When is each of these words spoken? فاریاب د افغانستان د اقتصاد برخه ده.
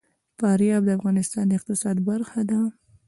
فاریاب 0.39 0.81
د 0.85 0.89
افغانستان 0.97 1.43
د 1.47 1.51
اقتصاد 1.59 1.95
برخه 2.09 2.41
ده. 2.49 2.59